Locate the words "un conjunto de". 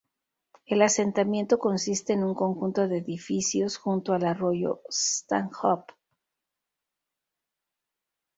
2.23-2.97